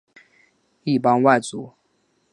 [0.83, 1.73] 一般外族。